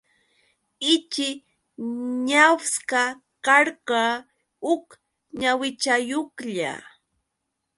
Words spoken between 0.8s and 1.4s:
Ichi